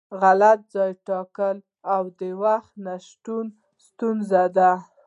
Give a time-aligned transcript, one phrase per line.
[0.21, 1.57] غلط ځای ټاکل
[1.93, 3.45] او د وخت نشتون
[3.87, 4.71] ستونزې دي.